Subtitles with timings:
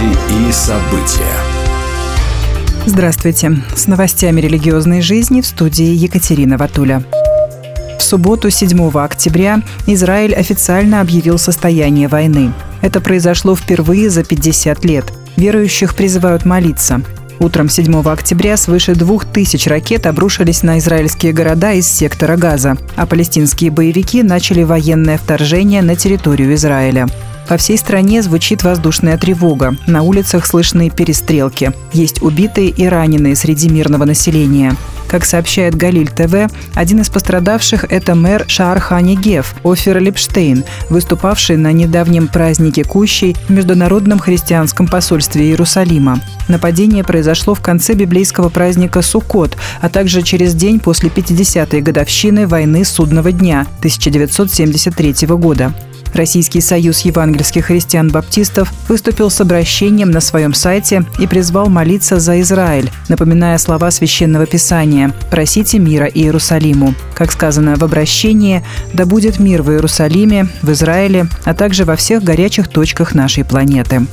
[0.00, 1.36] Новости и события.
[2.86, 3.62] Здравствуйте.
[3.74, 7.02] С новостями религиозной жизни в студии Екатерина Ватуля.
[7.98, 12.52] В субботу, 7 октября, Израиль официально объявил состояние войны.
[12.82, 15.12] Это произошло впервые за 50 лет.
[15.36, 17.02] Верующих призывают молиться.
[17.38, 23.06] Утром 7 октября свыше двух тысяч ракет обрушились на израильские города из сектора Газа, а
[23.06, 27.06] палестинские боевики начали военное вторжение на территорию Израиля.
[27.50, 29.74] По всей стране звучит воздушная тревога.
[29.88, 31.72] На улицах слышны перестрелки.
[31.92, 34.76] Есть убитые и раненые среди мирного населения.
[35.10, 41.72] Как сообщает Галиль ТВ, один из пострадавших– это мэр Шаархани Геф, Офер Липштейн, выступавший на
[41.72, 46.20] недавнем празднике Кущей в Международном христианском посольстве Иерусалима.
[46.46, 52.84] Нападение произошло в конце библейского праздника Суккот, а также через день после 50-й годовщины войны
[52.84, 55.74] Судного дня 1973 года.
[56.14, 62.90] Российский союз евангельских христиан-баптистов выступил с обращением на своем сайте и призвал молиться за Израиль,
[63.08, 64.99] напоминая слова Священного Писания
[65.30, 66.94] «Просите мира Иерусалиму».
[67.14, 68.62] Как сказано в обращении,
[68.92, 74.06] «Да будет мир в Иерусалиме, в Израиле, а также во всех горячих точках нашей планеты».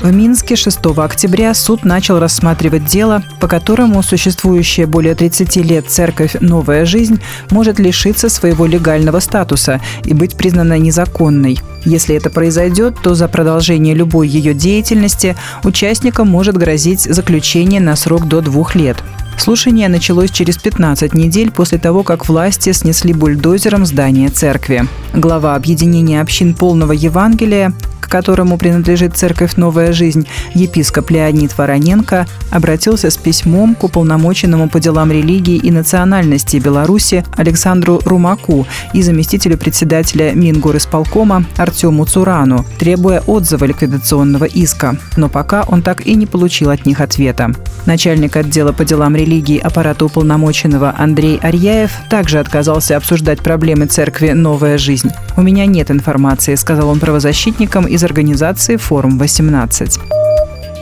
[0.00, 6.36] В Минске 6 октября суд начал рассматривать дело, по которому существующая более 30 лет церковь
[6.40, 11.58] «Новая жизнь» может лишиться своего легального статуса и быть признана незаконной.
[11.84, 18.26] Если это произойдет, то за продолжение любой ее деятельности участникам может грозить заключение на срок
[18.26, 18.96] до двух лет.
[19.40, 24.86] Слушание началось через 15 недель после того, как власти снесли бульдозером здание церкви.
[25.14, 27.72] Глава объединения общин полного Евангелия
[28.10, 35.10] которому принадлежит церковь «Новая жизнь», епископ Леонид Вороненко обратился с письмом к уполномоченному по делам
[35.10, 44.44] религии и национальности Беларуси Александру Румаку и заместителю председателя Мингорисполкома Артему Цурану, требуя отзыва ликвидационного
[44.44, 44.96] иска.
[45.16, 47.52] Но пока он так и не получил от них ответа.
[47.86, 49.29] Начальник отдела по делам религии
[49.62, 55.10] аппарата уполномоченного Андрей Арьяев также отказался обсуждать проблемы церкви «Новая жизнь».
[55.36, 60.19] «У меня нет информации»,— сказал он правозащитникам из организации «Форум-18».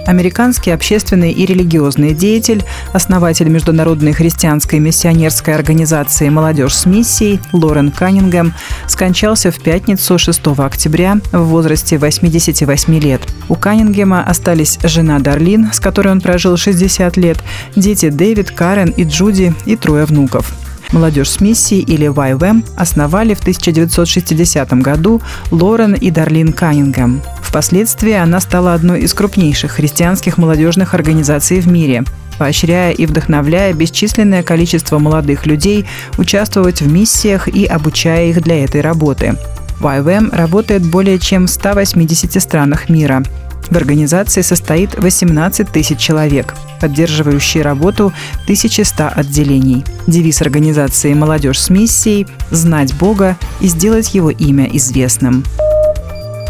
[0.09, 2.65] Американский общественный и религиозный деятель,
[2.95, 8.55] основатель Международной христианской миссионерской организации «Молодежь с миссией» Лорен Каннингем
[8.87, 13.21] скончался в пятницу 6 октября в возрасте 88 лет.
[13.51, 17.37] У Каннингема остались жена Дарлин, с которой он прожил 60 лет,
[17.77, 20.55] дети Дэвид, Карен и Джуди и трое внуков.
[20.91, 25.21] Молодежь с миссией или YWAM основали в 1960 году
[25.51, 27.21] Лорен и Дарлин Каннингем.
[27.48, 32.04] Впоследствии она стала одной из крупнейших христианских молодежных организаций в мире
[32.38, 35.86] поощряя и вдохновляя бесчисленное количество молодых людей
[36.19, 39.34] участвовать в миссиях и обучая их для этой работы.
[39.81, 43.25] YWAM работает более чем в 180 странах мира.
[43.70, 48.12] В организации состоит 18 тысяч человек, поддерживающие работу
[48.44, 49.84] 1100 отделений.
[50.06, 55.42] Девиз организации «Молодежь с миссией»– знать Бога и сделать Его имя известным.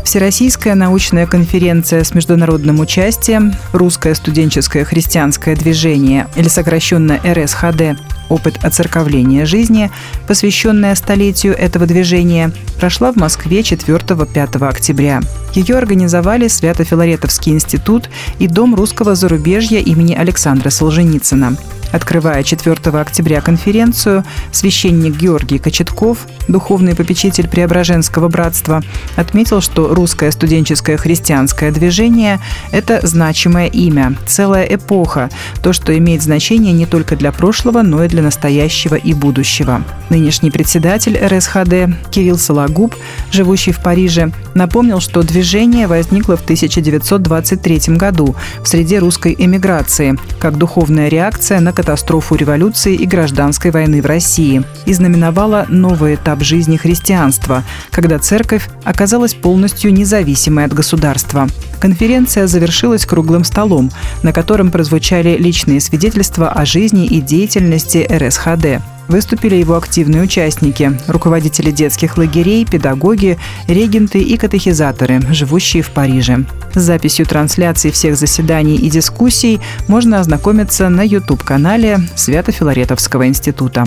[0.08, 9.44] Всероссийская научная конференция с международным участием, Русское студенческое христианское движение или сокращенно РСХД «Опыт оцерковления
[9.44, 9.90] жизни»,
[10.26, 15.20] посвященная столетию этого движения, прошла в Москве 4-5 октября.
[15.52, 18.08] Ее организовали Свято-Филаретовский институт
[18.38, 21.58] и Дом русского зарубежья имени Александра Солженицына.
[21.92, 28.82] Открывая 4 октября конференцию, священник Георгий Кочетков, духовный попечитель Преображенского братства,
[29.16, 32.40] отметил, что русское студенческое христианское движение–
[32.72, 35.30] это значимое имя, целая эпоха,
[35.62, 39.82] то, что имеет значение не только для прошлого, но и для настоящего и будущего.
[40.10, 42.94] Нынешний председатель РСХД Кирилл Сологуб,
[43.30, 50.58] живущий в Париже, напомнил, что движение возникло в 1923 году в среде русской эмиграции, как
[50.58, 56.76] духовная реакция на катастрофу революции и гражданской войны в России и знаменовала новый этап жизни
[56.76, 57.62] христианства,
[57.92, 61.46] когда церковь оказалась полностью независимой от государства.
[61.80, 63.92] Конференция завершилась круглым столом,
[64.24, 68.82] на котором прозвучали личные свидетельства о жизни и деятельности РСХД.
[69.08, 76.44] Выступили его активные участники– руководители детских лагерей, педагоги, регенты и катехизаторы, живущие в Париже.
[76.74, 83.84] С записью трансляции всех заседаний и дискуссий можно ознакомиться на YouTube-канале Свято-Филаретовского института.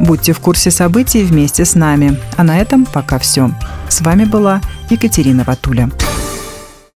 [0.00, 2.18] Будьте в курсе событий вместе с нами.
[2.36, 3.50] А на этом пока все.
[3.88, 5.88] С вами была Екатерина Ватуля.